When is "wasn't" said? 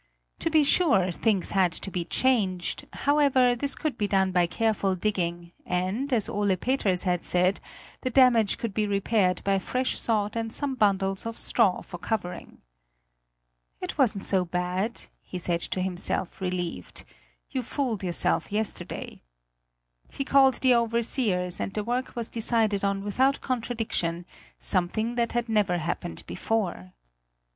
13.99-14.23